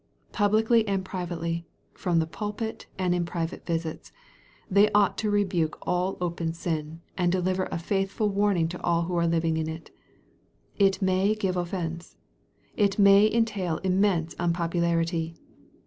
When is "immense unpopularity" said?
13.83-15.35